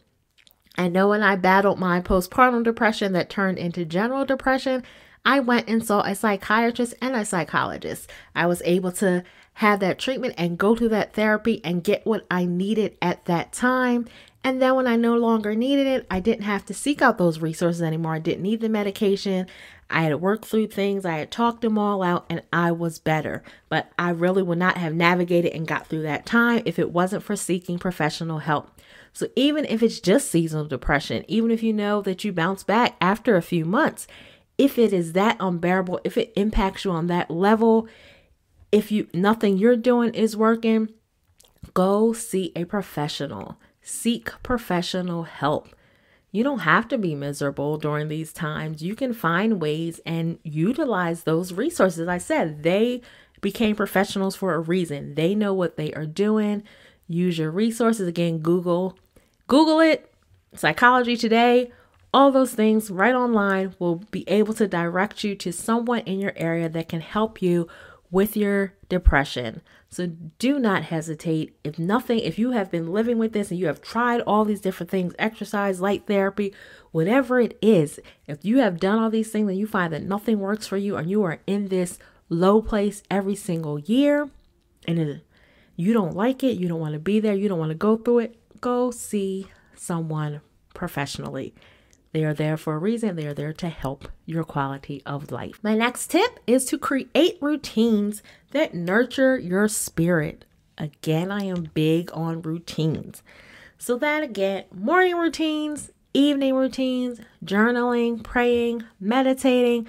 I 0.83 0.89
know 0.89 1.09
when 1.09 1.23
I 1.23 1.37
battled 1.37 1.79
my 1.79 2.01
postpartum 2.01 2.65
depression 2.65 3.13
that 3.13 3.31
turned 3.31 3.57
into 3.57 3.85
general 3.85 4.25
depression, 4.25 4.83
I 5.25 5.39
went 5.39 5.69
and 5.69 5.87
saw 5.87 6.01
a 6.01 6.17
psychiatrist 6.17 6.95
and 7.01 7.15
a 7.15 7.25
psychologist. 7.25 8.11
I 8.35 8.47
was 8.47 8.63
able 8.65 8.91
to 8.93 9.23
have 9.55 9.79
that 9.79 10.01
treatment 10.01 10.35
and 10.37 10.59
go 10.59 10.75
through 10.75 10.89
that 10.89 11.13
therapy 11.13 11.61
and 11.63 11.85
get 11.85 12.05
what 12.05 12.27
I 12.29 12.47
needed 12.47 12.97
at 13.01 13.27
that 13.27 13.53
time. 13.53 14.09
And 14.43 14.61
then 14.61 14.75
when 14.75 14.89
I 14.89 14.97
no 14.97 15.17
longer 15.17 15.55
needed 15.55 15.87
it, 15.87 16.07
I 16.11 16.19
didn't 16.19 16.47
have 16.47 16.65
to 16.67 16.75
seek 16.75 17.01
out 17.01 17.17
those 17.17 17.39
resources 17.39 17.81
anymore. 17.81 18.15
I 18.15 18.19
didn't 18.19 18.43
need 18.43 18.61
the 18.61 18.69
medication. 18.69 19.47
I 19.93 20.03
had 20.03 20.21
worked 20.21 20.45
through 20.47 20.69
things, 20.69 21.05
I 21.05 21.19
had 21.19 21.31
talked 21.31 21.61
them 21.63 21.79
all 21.79 22.03
out, 22.03 22.27
and 22.29 22.43
I 22.53 22.73
was 22.73 22.99
better. 22.99 23.43
But 23.69 23.91
I 23.99 24.11
really 24.11 24.43
would 24.43 24.59
not 24.59 24.77
have 24.77 24.95
navigated 24.95 25.53
and 25.53 25.67
got 25.67 25.87
through 25.87 26.03
that 26.03 26.27
time 26.27 26.63
if 26.65 26.79
it 26.79 26.93
wasn't 26.93 27.23
for 27.23 27.37
seeking 27.37 27.79
professional 27.79 28.39
help. 28.39 28.71
So, 29.13 29.29
even 29.37 29.67
if 29.67 29.83
it's 29.83 30.01
just 30.01 30.31
seasonal 30.31 30.65
depression, 30.65 31.25
even 31.29 31.51
if 31.51 31.63
you 31.63 31.73
know 31.73 32.01
that 32.03 32.25
you 32.25 32.33
bounce 32.33 32.65
back 32.65 32.97
after 33.01 33.37
a 33.37 33.43
few 33.43 33.65
months, 33.65 34.07
if 34.57 34.79
it 34.79 34.93
is 34.93 35.13
that 35.13 35.37
unbearable, 35.39 36.01
if 36.05 36.17
it 36.17 36.33
impacts 36.37 36.85
you 36.85 36.91
on 36.93 37.09
that 37.09 37.31
level, 37.31 37.89
if 38.71 38.91
you 38.91 39.09
nothing 39.13 39.59
you're 39.59 39.77
doing 39.77 40.15
is 40.15 40.37
working, 40.37 40.89
go 41.75 42.13
see 42.13 42.53
a 42.57 42.65
professional. 42.65 43.59
Seek 43.83 44.31
professional 44.43 45.25
help. 45.25 45.69
You 46.33 46.43
don't 46.43 46.61
have 46.61 46.89
to 46.89 46.99
be 46.99 47.15
miserable 47.15 47.77
during 47.77 48.09
these 48.09 48.33
times. 48.33 48.83
You 48.83 48.97
can 48.97 49.13
find 49.13 49.61
ways 49.61 50.01
and 50.05 50.39
utilize 50.43 51.23
those 51.23 51.53
resources. 51.53 52.09
I 52.09 52.19
said 52.19 52.63
they 52.63 53.03
became 53.41 53.77
professionals 53.77 54.35
for 54.35 54.55
a 54.55 54.61
reason. 54.61 55.15
They 55.15 55.35
know 55.35 55.55
what 55.55 55.77
they 55.77 55.93
are 55.93 56.07
doing. 56.07 56.63
Use 57.07 57.39
your 57.39 57.51
resources 57.51 58.09
again, 58.09 58.39
Google. 58.39 58.99
Google 59.47 59.81
it. 59.81 60.13
Psychology 60.55 61.17
Today 61.17 61.71
all 62.15 62.31
those 62.31 62.53
things 62.53 62.91
right 62.91 63.15
online 63.15 63.75
will 63.79 63.97
be 64.11 64.29
able 64.29 64.53
to 64.55 64.69
direct 64.69 65.25
you 65.25 65.35
to 65.35 65.53
someone 65.53 66.01
in 66.01 66.21
your 66.21 66.35
area 66.37 66.69
that 66.69 66.89
can 66.89 67.01
help 67.01 67.41
you 67.41 67.67
with 68.13 68.37
your 68.37 68.75
depression. 68.91 69.63
So 69.89 70.07
do 70.39 70.59
not 70.59 70.85
hesitate. 70.85 71.57
If 71.65 71.79
nothing, 71.79 72.21
if 72.21 72.39
you 72.39 72.53
have 72.53 72.71
been 72.71 72.93
living 72.93 73.19
with 73.19 73.33
this 73.33 73.51
and 73.51 73.59
you 73.59 73.67
have 73.67 73.81
tried 73.81 74.21
all 74.21 74.45
these 74.45 74.61
different 74.61 74.91
things, 74.91 75.15
exercise, 75.19 75.81
light 75.81 76.07
therapy, 76.07 76.55
whatever 76.93 77.41
it 77.41 77.59
is, 77.63 77.99
if 78.27 78.45
you 78.45 78.59
have 78.59 78.79
done 78.79 78.99
all 78.99 79.11
these 79.11 79.33
things 79.33 79.49
and 79.49 79.59
you 79.59 79.67
find 79.67 79.93
that 79.95 80.03
nothing 80.03 80.39
works 80.39 80.67
for 80.67 80.77
you 80.77 80.97
and 80.97 81.11
you 81.11 81.23
are 81.25 81.41
in 81.47 81.69
this 81.69 81.99
low 82.29 82.61
place 82.61 83.03
every 83.11 83.35
single 83.35 83.79
year 83.79 84.29
and 84.87 85.23
you 85.75 85.95
don't 85.95 86.15
like 86.15 86.45
it, 86.45 86.59
you 86.59 86.69
don't 86.69 86.81
want 86.81 86.93
to 86.93 87.01
be 87.01 87.19
there, 87.19 87.35
you 87.35 87.49
don't 87.49 87.59
want 87.59 87.71
to 87.71 87.75
go 87.75 87.97
through 87.97 88.19
it, 88.21 88.61
go 88.61 88.91
see 88.91 89.47
someone 89.75 90.43
professionally. 90.75 91.55
They 92.13 92.25
are 92.25 92.35
there 92.35 92.57
for 92.57 92.75
a 92.75 92.79
reason. 92.79 93.17
They 93.17 93.27
are 93.27 93.35
there 93.35 93.55
to 93.55 93.69
help 93.69 94.09
your 94.27 94.45
quality 94.45 95.03
of 95.07 95.33
life. 95.33 95.59
My 95.63 95.75
next 95.75 96.11
tip 96.11 96.41
is 96.47 96.67
to 96.67 96.79
create 96.79 97.39
routines 97.41 98.23
that 98.51 98.75
nurture 98.75 99.39
your 99.39 99.67
spirit. 99.69 100.45
Again, 100.77 101.31
I 101.31 101.45
am 101.45 101.71
big 101.75 102.11
on 102.13 102.43
routines. 102.43 103.23
So, 103.79 103.97
that 103.99 104.23
again, 104.23 104.65
morning 104.73 105.17
routines, 105.17 105.91
evening 106.15 106.55
routines, 106.55 107.21
journaling, 107.45 108.23
praying, 108.23 108.85
meditating, 109.01 109.89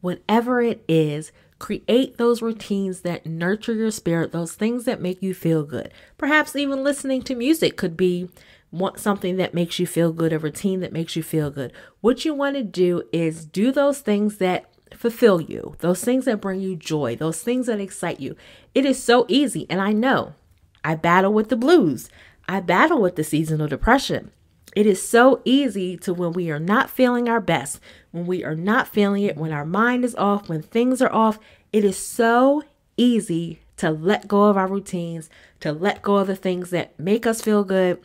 whatever 0.00 0.60
it 0.60 0.84
is, 0.88 1.32
create 1.58 2.16
those 2.16 2.42
routines 2.42 3.00
that 3.00 3.26
nurture 3.26 3.74
your 3.74 3.90
spirit, 3.90 4.32
those 4.32 4.54
things 4.54 4.84
that 4.84 5.00
make 5.00 5.22
you 5.22 5.34
feel 5.34 5.62
good. 5.62 5.92
Perhaps 6.18 6.56
even 6.56 6.84
listening 6.84 7.22
to 7.22 7.34
music 7.34 7.76
could 7.76 7.96
be 7.96 8.28
want 8.74 8.98
something 8.98 9.36
that 9.36 9.54
makes 9.54 9.78
you 9.78 9.86
feel 9.86 10.12
good, 10.12 10.32
a 10.32 10.38
routine 10.38 10.80
that 10.80 10.92
makes 10.92 11.14
you 11.16 11.22
feel 11.22 11.50
good. 11.50 11.72
What 12.00 12.24
you 12.24 12.34
want 12.34 12.56
to 12.56 12.62
do 12.62 13.04
is 13.12 13.44
do 13.44 13.70
those 13.70 14.00
things 14.00 14.38
that 14.38 14.66
fulfill 14.92 15.40
you, 15.40 15.76
those 15.78 16.02
things 16.02 16.24
that 16.24 16.40
bring 16.40 16.60
you 16.60 16.76
joy, 16.76 17.16
those 17.16 17.40
things 17.42 17.66
that 17.66 17.80
excite 17.80 18.20
you. 18.20 18.36
It 18.74 18.84
is 18.84 19.02
so 19.02 19.26
easy. 19.28 19.66
And 19.70 19.80
I 19.80 19.92
know 19.92 20.34
I 20.82 20.96
battle 20.96 21.32
with 21.32 21.48
the 21.48 21.56
blues, 21.56 22.08
I 22.48 22.60
battle 22.60 23.00
with 23.00 23.16
the 23.16 23.24
seasonal 23.24 23.68
depression. 23.68 24.30
It 24.74 24.86
is 24.86 25.00
so 25.00 25.40
easy 25.44 25.96
to 25.98 26.12
when 26.12 26.32
we 26.32 26.50
are 26.50 26.58
not 26.58 26.90
feeling 26.90 27.28
our 27.28 27.40
best, 27.40 27.78
when 28.10 28.26
we 28.26 28.42
are 28.44 28.56
not 28.56 28.88
feeling 28.88 29.22
it, 29.22 29.36
when 29.36 29.52
our 29.52 29.64
mind 29.64 30.04
is 30.04 30.16
off, 30.16 30.48
when 30.48 30.62
things 30.62 31.00
are 31.00 31.12
off, 31.12 31.38
it 31.72 31.84
is 31.84 31.96
so 31.96 32.62
easy 32.96 33.60
to 33.76 33.90
let 33.90 34.26
go 34.26 34.44
of 34.44 34.56
our 34.56 34.66
routines, 34.66 35.30
to 35.60 35.72
let 35.72 36.02
go 36.02 36.16
of 36.16 36.26
the 36.26 36.36
things 36.36 36.70
that 36.70 36.98
make 36.98 37.24
us 37.24 37.40
feel 37.40 37.62
good, 37.62 38.04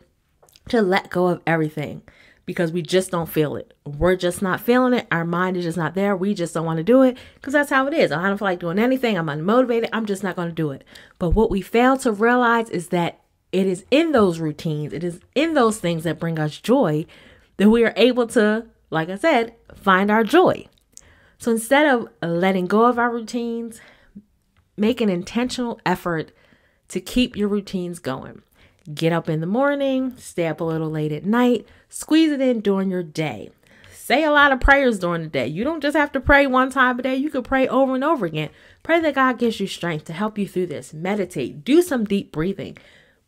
to 0.69 0.81
let 0.81 1.09
go 1.09 1.27
of 1.27 1.41
everything 1.45 2.01
because 2.45 2.71
we 2.71 2.81
just 2.81 3.11
don't 3.11 3.29
feel 3.29 3.55
it. 3.55 3.75
We're 3.85 4.15
just 4.15 4.41
not 4.41 4.59
feeling 4.59 4.93
it. 4.93 5.07
Our 5.11 5.23
mind 5.23 5.55
is 5.55 5.65
just 5.65 5.77
not 5.77 5.93
there. 5.93 6.15
We 6.15 6.33
just 6.33 6.53
don't 6.53 6.65
want 6.65 6.77
to 6.77 6.83
do 6.83 7.03
it 7.03 7.15
because 7.35 7.53
that's 7.53 7.69
how 7.69 7.85
it 7.85 7.93
is. 7.93 8.11
I 8.11 8.27
don't 8.27 8.39
feel 8.39 8.47
like 8.47 8.59
doing 8.59 8.79
anything. 8.79 9.17
I'm 9.17 9.27
unmotivated. 9.27 9.89
I'm 9.93 10.07
just 10.07 10.23
not 10.23 10.35
going 10.35 10.49
to 10.49 10.53
do 10.55 10.71
it. 10.71 10.83
But 11.19 11.31
what 11.31 11.51
we 11.51 11.61
fail 11.61 11.95
to 11.97 12.11
realize 12.11 12.69
is 12.69 12.87
that 12.87 13.19
it 13.51 13.67
is 13.67 13.85
in 13.91 14.13
those 14.13 14.39
routines, 14.39 14.93
it 14.93 15.03
is 15.03 15.19
in 15.35 15.53
those 15.53 15.77
things 15.77 16.03
that 16.05 16.19
bring 16.19 16.39
us 16.39 16.59
joy 16.59 17.05
that 17.57 17.69
we 17.69 17.83
are 17.83 17.93
able 17.95 18.25
to, 18.27 18.65
like 18.89 19.09
I 19.09 19.17
said, 19.17 19.53
find 19.75 20.09
our 20.09 20.23
joy. 20.23 20.67
So 21.37 21.51
instead 21.51 21.85
of 21.85 22.07
letting 22.21 22.65
go 22.65 22.85
of 22.85 22.97
our 22.97 23.11
routines, 23.11 23.79
make 24.75 25.01
an 25.01 25.09
intentional 25.09 25.79
effort 25.85 26.31
to 26.87 26.99
keep 26.99 27.35
your 27.35 27.47
routines 27.47 27.99
going. 27.99 28.41
Get 28.93 29.13
up 29.13 29.29
in 29.29 29.39
the 29.39 29.47
morning, 29.47 30.15
stay 30.17 30.47
up 30.47 30.61
a 30.61 30.63
little 30.63 30.89
late 30.89 31.11
at 31.11 31.25
night, 31.25 31.67
squeeze 31.89 32.31
it 32.31 32.41
in 32.41 32.61
during 32.61 32.89
your 32.89 33.03
day. 33.03 33.51
Say 33.93 34.23
a 34.23 34.31
lot 34.31 34.51
of 34.51 34.59
prayers 34.59 34.97
during 34.97 35.21
the 35.21 35.29
day. 35.29 35.45
You 35.45 35.63
don't 35.63 35.81
just 35.81 35.95
have 35.95 36.11
to 36.13 36.19
pray 36.19 36.47
one 36.47 36.71
time 36.71 36.97
a 36.97 37.03
day, 37.03 37.15
you 37.15 37.29
could 37.29 37.43
pray 37.43 37.67
over 37.67 37.93
and 37.93 38.03
over 38.03 38.25
again. 38.25 38.49
Pray 38.81 38.99
that 39.01 39.13
God 39.13 39.37
gives 39.37 39.59
you 39.59 39.67
strength 39.67 40.05
to 40.05 40.13
help 40.13 40.39
you 40.39 40.47
through 40.47 40.67
this. 40.67 40.93
Meditate, 40.93 41.63
do 41.63 41.83
some 41.83 42.05
deep 42.05 42.31
breathing. 42.31 42.77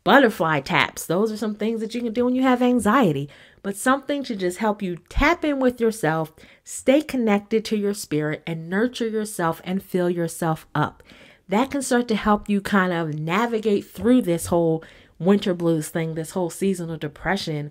Butterfly 0.02 0.60
taps, 0.62 1.06
those 1.06 1.30
are 1.30 1.36
some 1.36 1.54
things 1.54 1.80
that 1.80 1.94
you 1.94 2.00
can 2.00 2.12
do 2.12 2.24
when 2.24 2.34
you 2.34 2.42
have 2.42 2.60
anxiety, 2.60 3.28
but 3.62 3.76
something 3.76 4.24
to 4.24 4.34
just 4.34 4.58
help 4.58 4.82
you 4.82 4.96
tap 5.08 5.44
in 5.44 5.60
with 5.60 5.80
yourself, 5.80 6.32
stay 6.64 7.00
connected 7.02 7.64
to 7.66 7.76
your 7.76 7.94
spirit, 7.94 8.42
and 8.44 8.68
nurture 8.68 9.06
yourself 9.06 9.60
and 9.62 9.80
fill 9.80 10.10
yourself 10.10 10.66
up. 10.74 11.04
That 11.48 11.70
can 11.70 11.82
start 11.82 12.08
to 12.08 12.16
help 12.16 12.48
you 12.48 12.60
kind 12.60 12.92
of 12.92 13.14
navigate 13.14 13.86
through 13.86 14.22
this 14.22 14.46
whole 14.46 14.82
winter 15.24 15.54
blues 15.54 15.88
thing, 15.88 16.14
this 16.14 16.32
whole 16.32 16.50
seasonal 16.50 16.96
depression 16.96 17.70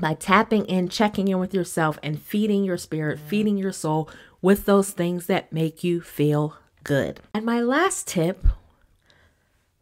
by 0.00 0.14
tapping 0.14 0.64
in, 0.66 0.88
checking 0.88 1.28
in 1.28 1.38
with 1.38 1.54
yourself, 1.54 1.98
and 2.02 2.20
feeding 2.20 2.64
your 2.64 2.76
spirit, 2.76 3.18
feeding 3.18 3.56
your 3.56 3.72
soul 3.72 4.08
with 4.42 4.66
those 4.66 4.90
things 4.90 5.26
that 5.26 5.52
make 5.52 5.82
you 5.82 6.00
feel 6.00 6.56
good. 6.84 7.20
And 7.32 7.44
my 7.44 7.60
last 7.60 8.06
tip 8.06 8.46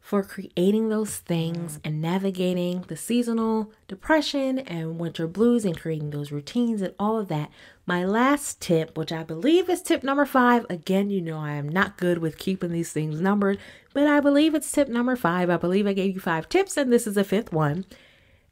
for 0.05 0.21
creating 0.21 0.89
those 0.89 1.15
things 1.15 1.77
mm. 1.77 1.79
and 1.83 1.99
navigating 1.99 2.81
the 2.89 2.95
seasonal 2.95 3.71
depression 3.87 4.59
and 4.59 4.99
winter 4.99 5.25
blues 5.25 5.65
and 5.65 5.81
creating 5.81 6.11
those 6.11 6.31
routines 6.31 6.79
and 6.83 6.93
all 6.99 7.17
of 7.17 7.27
that. 7.27 7.49
My 7.87 8.05
last 8.05 8.61
tip, 8.61 8.95
which 8.95 9.11
I 9.11 9.23
believe 9.23 9.67
is 9.67 9.81
tip 9.81 10.03
number 10.03 10.27
five, 10.27 10.63
again, 10.69 11.09
you 11.09 11.21
know, 11.21 11.39
I 11.39 11.53
am 11.53 11.67
not 11.67 11.97
good 11.97 12.19
with 12.19 12.37
keeping 12.37 12.71
these 12.71 12.91
things 12.91 13.19
numbered, 13.19 13.57
but 13.95 14.05
I 14.05 14.19
believe 14.19 14.53
it's 14.53 14.71
tip 14.71 14.89
number 14.89 15.15
five. 15.15 15.49
I 15.49 15.57
believe 15.57 15.87
I 15.87 15.93
gave 15.93 16.13
you 16.13 16.21
five 16.21 16.49
tips, 16.49 16.77
and 16.77 16.93
this 16.93 17.07
is 17.07 17.15
the 17.15 17.23
fifth 17.23 17.51
one, 17.51 17.83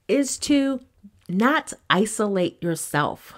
is 0.08 0.40
to 0.40 0.80
not 1.30 1.72
isolate 1.88 2.64
yourself. 2.64 3.36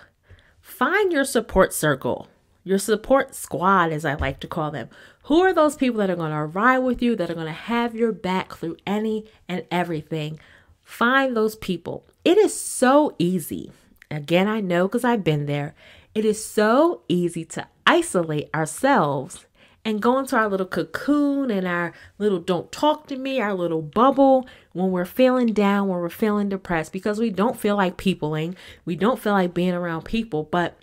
Find 0.62 1.12
your 1.12 1.26
support 1.26 1.74
circle 1.74 2.30
your 2.66 2.80
support 2.80 3.34
squad, 3.34 3.94
as 3.94 4.04
I 4.04 4.16
like 4.16 4.42
to 4.42 4.48
call 4.48 4.72
them. 4.72 4.90
Who 5.24 5.42
are 5.42 5.54
those 5.54 5.78
people 5.78 6.00
that 6.00 6.10
are 6.10 6.16
going 6.18 6.32
to 6.32 6.44
ride 6.44 6.80
with 6.80 7.02
you, 7.02 7.16
that 7.16 7.30
are 7.30 7.36
going 7.36 7.46
to 7.46 7.54
have 7.54 7.96
your 7.96 8.12
back 8.12 8.56
through 8.56 8.76
any 8.86 9.26
and 9.48 9.64
everything? 9.72 10.40
Find 10.84 11.38
those 11.38 11.56
people. 11.56 12.04
It 12.26 12.38
is 12.38 12.60
so 12.60 13.16
easy. 13.18 13.72
Again, 14.12 14.48
I 14.48 14.60
know 14.60 14.88
because 14.88 15.06
I've 15.06 15.24
been 15.24 15.46
there. 15.46 15.74
It 16.14 16.26
is 16.26 16.44
so 16.44 17.02
easy 17.08 17.46
to 17.46 17.68
isolate 17.86 18.50
ourselves 18.54 19.46
and 19.84 20.02
go 20.02 20.18
into 20.18 20.36
our 20.36 20.48
little 20.48 20.66
cocoon 20.66 21.52
and 21.52 21.68
our 21.68 21.94
little 22.18 22.40
don't 22.40 22.72
talk 22.72 23.06
to 23.08 23.18
me, 23.18 23.40
our 23.40 23.54
little 23.54 23.84
bubble 23.84 24.48
when 24.74 24.90
we're 24.92 25.06
feeling 25.06 25.54
down, 25.54 25.88
when 25.88 26.00
we're 26.00 26.10
feeling 26.10 26.50
depressed, 26.50 26.92
because 26.92 27.20
we 27.20 27.30
don't 27.30 27.60
feel 27.60 27.76
like 27.76 27.96
peopling. 27.98 28.56
We 28.86 28.96
don't 28.96 29.20
feel 29.20 29.34
like 29.34 29.54
being 29.54 29.74
around 29.74 30.04
people. 30.06 30.44
But 30.44 30.78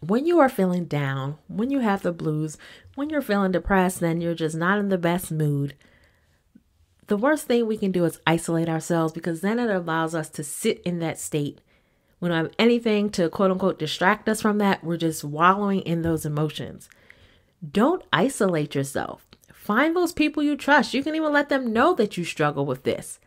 when 0.00 0.26
you 0.26 0.38
are 0.38 0.48
feeling 0.48 0.84
down, 0.84 1.38
when 1.48 1.70
you 1.70 1.80
have 1.80 2.02
the 2.02 2.12
blues, 2.12 2.56
when 2.94 3.10
you're 3.10 3.22
feeling 3.22 3.52
depressed, 3.52 4.00
then 4.00 4.20
you're 4.20 4.34
just 4.34 4.56
not 4.56 4.78
in 4.78 4.88
the 4.88 4.98
best 4.98 5.30
mood. 5.30 5.74
The 7.08 7.16
worst 7.16 7.46
thing 7.46 7.66
we 7.66 7.78
can 7.78 7.90
do 7.90 8.04
is 8.04 8.20
isolate 8.26 8.68
ourselves 8.68 9.12
because 9.12 9.40
then 9.40 9.58
it 9.58 9.70
allows 9.70 10.14
us 10.14 10.28
to 10.30 10.44
sit 10.44 10.80
in 10.82 10.98
that 11.00 11.18
state. 11.18 11.60
We 12.20 12.28
don't 12.28 12.36
have 12.36 12.54
anything 12.58 13.10
to 13.10 13.28
quote 13.28 13.50
unquote 13.50 13.78
distract 13.78 14.28
us 14.28 14.42
from 14.42 14.58
that. 14.58 14.84
We're 14.84 14.96
just 14.98 15.24
wallowing 15.24 15.80
in 15.80 16.02
those 16.02 16.26
emotions. 16.26 16.88
Don't 17.68 18.04
isolate 18.12 18.74
yourself. 18.74 19.26
Find 19.52 19.96
those 19.96 20.12
people 20.12 20.42
you 20.42 20.56
trust. 20.56 20.94
You 20.94 21.02
can 21.02 21.14
even 21.14 21.32
let 21.32 21.48
them 21.48 21.72
know 21.72 21.94
that 21.94 22.16
you 22.16 22.24
struggle 22.24 22.66
with 22.66 22.84
this. 22.84 23.18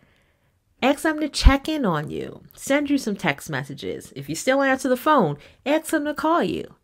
Ask 0.82 1.04
them 1.04 1.20
to 1.20 1.30
check 1.30 1.70
in 1.70 1.86
on 1.86 2.10
you. 2.10 2.42
Send 2.54 2.90
you 2.90 2.98
some 2.98 3.16
text 3.16 3.50
messages. 3.50 4.12
If 4.16 4.28
you 4.28 4.36
still 4.36 4.62
answer 4.62 4.90
the 4.90 4.98
phone, 4.98 5.38
ask 5.66 5.92
them 5.92 6.06
to 6.06 6.14
call 6.14 6.44
you. 6.44 6.76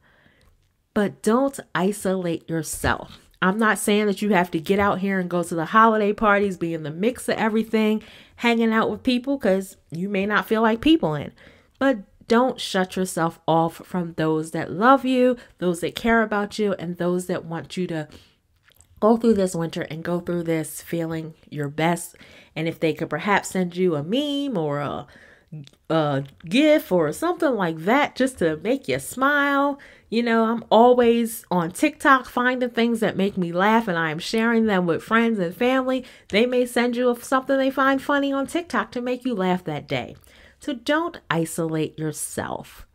But 0.93 1.21
don't 1.21 1.59
isolate 1.73 2.49
yourself. 2.49 3.19
I'm 3.41 3.57
not 3.57 3.77
saying 3.77 4.07
that 4.07 4.21
you 4.21 4.33
have 4.33 4.49
to 4.51 4.59
get 4.59 4.79
out 4.79 4.99
here 4.99 5.19
and 5.19 5.29
go 5.29 5.43
to 5.43 5.55
the 5.55 5.65
holiday 5.65 6.13
parties, 6.13 6.57
be 6.57 6.73
in 6.73 6.83
the 6.83 6.91
mix 6.91 7.29
of 7.29 7.37
everything, 7.37 8.01
hanging 8.37 8.73
out 8.73 8.89
with 8.89 9.03
people, 9.03 9.37
because 9.37 9.77
you 9.91 10.09
may 10.09 10.25
not 10.25 10.47
feel 10.47 10.61
like 10.61 10.81
people 10.81 11.13
in. 11.13 11.33
But 11.77 11.99
don't 12.27 12.59
shut 12.59 12.95
yourself 12.95 13.39
off 13.47 13.75
from 13.85 14.13
those 14.13 14.51
that 14.51 14.71
love 14.71 15.05
you, 15.05 15.37
those 15.59 15.81
that 15.81 15.95
care 15.95 16.21
about 16.21 16.57
you, 16.57 16.73
and 16.73 16.97
those 16.97 17.27
that 17.27 17.45
want 17.45 17.77
you 17.77 17.87
to 17.87 18.07
go 18.99 19.17
through 19.17 19.35
this 19.35 19.55
winter 19.55 19.83
and 19.83 20.03
go 20.03 20.19
through 20.19 20.43
this 20.43 20.81
feeling 20.81 21.33
your 21.49 21.69
best. 21.69 22.15
And 22.55 22.67
if 22.67 22.79
they 22.79 22.93
could 22.93 23.09
perhaps 23.09 23.49
send 23.49 23.75
you 23.75 23.95
a 23.95 24.03
meme 24.03 24.57
or 24.57 24.79
a, 24.79 25.07
a 25.89 26.23
gif 26.45 26.91
or 26.91 27.11
something 27.11 27.53
like 27.53 27.77
that 27.79 28.15
just 28.15 28.39
to 28.39 28.57
make 28.57 28.87
you 28.87 28.99
smile. 28.99 29.79
You 30.09 30.23
know, 30.23 30.45
I'm 30.45 30.63
always 30.71 31.45
on 31.51 31.71
TikTok 31.71 32.25
finding 32.25 32.69
things 32.69 33.01
that 33.01 33.17
make 33.17 33.37
me 33.37 33.51
laugh 33.51 33.87
and 33.87 33.97
I 33.97 34.09
am 34.09 34.19
sharing 34.19 34.65
them 34.65 34.85
with 34.85 35.03
friends 35.03 35.37
and 35.39 35.55
family. 35.55 36.05
They 36.29 36.45
may 36.45 36.65
send 36.65 36.95
you 36.95 37.15
something 37.21 37.57
they 37.57 37.71
find 37.71 38.01
funny 38.01 38.31
on 38.31 38.47
TikTok 38.47 38.91
to 38.91 39.01
make 39.01 39.25
you 39.25 39.35
laugh 39.35 39.63
that 39.65 39.87
day. 39.87 40.15
So 40.59 40.73
don't 40.73 41.19
isolate 41.29 41.99
yourself. 41.99 42.86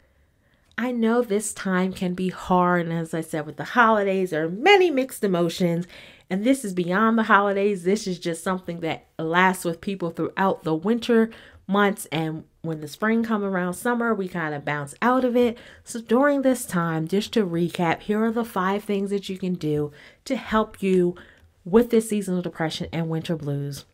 I 0.79 0.91
know 0.91 1.23
this 1.23 1.53
time 1.53 1.93
can 1.93 2.15
be 2.15 2.31
hard, 2.31 2.87
and 2.87 2.93
as 2.93 3.13
I 3.13 3.21
said, 3.21 3.47
with 3.47 3.57
the 3.57 3.65
holidays, 3.65 4.31
there 4.31 4.45
are 4.45 4.49
many 4.49 4.91
mixed 4.91 5.23
emotions, 5.23 5.87
and 6.31 6.45
this 6.45 6.65
is 6.65 6.73
beyond 6.73 7.19
the 7.19 7.25
holidays. 7.25 7.85
This 7.85 8.07
is 8.07 8.19
just 8.19 8.43
something 8.43 8.81
that 8.81 9.07
lasts 9.19 9.65
with 9.65 9.81
people 9.81 10.11
throughout 10.11 10.65
the 10.65 10.75
winter 10.75 11.31
months, 11.67 12.07
and 12.07 12.45
when 12.63 12.81
the 12.81 12.89
spring 12.89 13.23
come 13.23 13.45
around, 13.45 13.75
summer, 13.75 14.15
we 14.15 14.29
kind 14.29 14.55
of 14.55 14.65
bounce 14.65 14.95
out 15.03 15.25
of 15.25 15.37
it. 15.37 15.59
So 15.85 16.01
during 16.01 16.43
this 16.43 16.65
time, 16.65 17.07
just 17.07 17.33
to 17.35 17.47
recap, 17.47 18.01
here 18.01 18.25
are 18.25 18.33
the 18.33 18.45
five 18.45 18.85
things 18.85 19.11
that 19.11 19.29
you 19.29 19.37
can 19.37 19.55
do 19.55 19.93
to 20.25 20.37
help 20.37 20.83
you 20.83 21.17
with 21.65 21.91
this 21.91 22.09
seasonal 22.09 22.43
depression 22.43 22.89
and 22.93 23.09
winter 23.09 23.37
blues. 23.37 23.85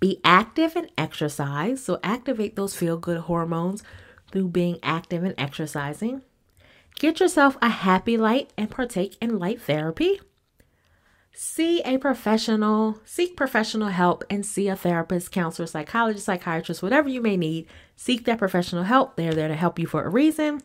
Be 0.00 0.20
active 0.24 0.76
and 0.76 0.90
exercise, 0.96 1.82
so 1.82 1.98
activate 2.02 2.56
those 2.56 2.76
feel 2.76 2.96
good 2.96 3.20
hormones 3.20 3.82
through 4.32 4.48
being 4.48 4.78
active 4.82 5.22
and 5.22 5.34
exercising. 5.38 6.22
Get 6.98 7.20
yourself 7.20 7.56
a 7.62 7.68
happy 7.68 8.16
light 8.16 8.52
and 8.56 8.70
partake 8.70 9.16
in 9.20 9.38
light 9.38 9.60
therapy. 9.60 10.20
See 11.34 11.80
a 11.82 11.96
professional, 11.96 13.00
seek 13.06 13.36
professional 13.36 13.88
help, 13.88 14.22
and 14.28 14.44
see 14.44 14.68
a 14.68 14.76
therapist, 14.76 15.32
counselor, 15.32 15.66
psychologist, 15.66 16.26
psychiatrist, 16.26 16.82
whatever 16.82 17.08
you 17.08 17.22
may 17.22 17.38
need. 17.38 17.66
Seek 17.96 18.24
that 18.26 18.38
professional 18.38 18.84
help. 18.84 19.16
They're 19.16 19.32
there 19.32 19.48
to 19.48 19.56
help 19.56 19.78
you 19.78 19.86
for 19.86 20.04
a 20.04 20.10
reason. 20.10 20.60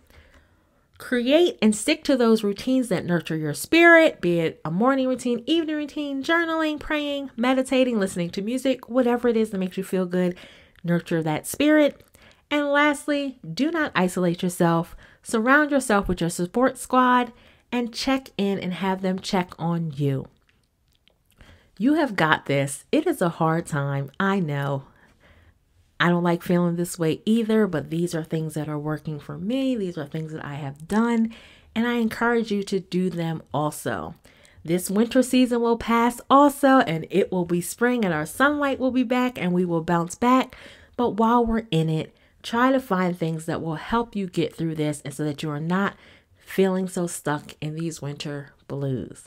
Create 0.98 1.58
and 1.62 1.76
stick 1.76 2.04
to 2.04 2.18
those 2.18 2.44
routines 2.44 2.90
that 2.90 3.06
nurture 3.06 3.38
your 3.38 3.54
spirit, 3.54 4.20
be 4.20 4.40
it 4.40 4.60
a 4.66 4.72
morning 4.72 5.08
routine, 5.08 5.44
evening 5.46 5.76
routine, 5.76 6.24
journaling, 6.24 6.80
praying, 6.80 7.30
meditating, 7.38 8.00
listening 8.00 8.32
to 8.32 8.42
music, 8.42 8.90
whatever 8.90 9.28
it 9.28 9.38
is 9.38 9.52
that 9.52 9.60
makes 9.60 9.78
you 9.78 9.84
feel 9.84 10.08
good. 10.08 10.36
Nurture 10.84 11.22
that 11.22 11.46
spirit. 11.46 12.04
And 12.50 12.68
lastly, 12.68 13.40
do 13.54 13.72
not 13.72 13.92
isolate 13.96 14.42
yourself. 14.42 14.96
Surround 15.22 15.72
yourself 15.72 16.08
with 16.08 16.22
your 16.22 16.30
support 16.30 16.78
squad 16.78 17.34
and 17.72 17.94
check 17.94 18.30
in 18.38 18.60
and 18.60 18.74
have 18.76 19.02
them 19.02 19.20
check 19.20 19.52
on 19.60 19.92
you. 19.96 20.28
You 21.78 21.96
have 21.96 22.16
got 22.16 22.46
this. 22.46 22.86
It 22.92 23.06
is 23.06 23.22
a 23.22 23.30
hard 23.30 23.66
time. 23.66 24.10
I 24.20 24.40
know. 24.40 24.84
I 26.00 26.10
don't 26.10 26.24
like 26.24 26.44
feeling 26.44 26.76
this 26.76 26.98
way 26.98 27.22
either, 27.26 27.68
but 27.68 27.90
these 27.90 28.16
are 28.16 28.24
things 28.24 28.54
that 28.54 28.70
are 28.70 28.80
working 28.80 29.20
for 29.20 29.38
me. 29.38 29.76
These 29.76 29.98
are 29.98 30.06
things 30.06 30.32
that 30.32 30.46
I 30.46 30.56
have 30.56 30.88
done, 30.88 31.34
and 31.76 31.88
I 31.88 31.96
encourage 31.96 32.52
you 32.52 32.64
to 32.64 32.80
do 32.80 33.10
them 33.10 33.42
also. 33.54 34.16
This 34.64 34.90
winter 34.90 35.24
season 35.24 35.62
will 35.62 35.78
pass 35.78 36.20
also, 36.30 36.80
and 36.80 37.08
it 37.10 37.32
will 37.32 37.46
be 37.46 37.62
spring, 37.62 38.04
and 38.04 38.14
our 38.14 38.26
sunlight 38.26 38.80
will 38.80 38.92
be 38.92 39.04
back, 39.04 39.40
and 39.40 39.54
we 39.54 39.66
will 39.66 39.82
bounce 39.82 40.16
back. 40.16 40.56
But 40.98 41.12
while 41.12 41.46
we're 41.46 41.68
in 41.72 41.90
it, 41.90 42.16
try 42.48 42.72
to 42.72 42.80
find 42.80 43.18
things 43.18 43.46
that 43.46 43.62
will 43.62 43.76
help 43.76 44.16
you 44.16 44.26
get 44.26 44.56
through 44.56 44.74
this 44.74 45.02
and 45.04 45.14
so 45.14 45.26
that 45.26 45.44
you 45.44 45.50
are 45.50 45.60
not 45.60 45.98
feeling 46.38 46.88
so 46.88 47.06
stuck 47.06 47.54
in 47.60 47.76
these 47.76 48.02
winter 48.02 48.54
blues. 48.70 49.26